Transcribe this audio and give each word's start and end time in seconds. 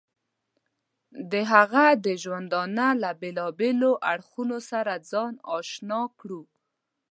د 1.31 1.33
هغه 1.51 1.85
د 2.05 2.07
ژوندانه 2.23 2.87
له 3.01 3.09
بېلابېلو 3.21 3.91
اړخونو 4.11 4.57
سره 4.71 4.93
ځان 5.11 5.33
اشنا 5.57 6.01
کړو. 6.19 6.41